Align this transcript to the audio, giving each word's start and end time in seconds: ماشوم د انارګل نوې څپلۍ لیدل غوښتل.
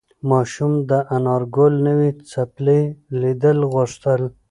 ماشوم 0.29 0.73
د 0.89 0.91
انارګل 1.15 1.73
نوې 1.87 2.09
څپلۍ 2.31 2.81
لیدل 3.21 3.57
غوښتل. 3.73 4.21